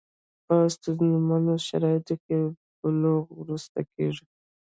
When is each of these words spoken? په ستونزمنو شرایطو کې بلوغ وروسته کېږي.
په 0.45 0.55
ستونزمنو 0.75 1.53
شرایطو 1.67 2.15
کې 2.25 2.37
بلوغ 2.79 3.23
وروسته 3.41 3.79
کېږي. 3.93 4.25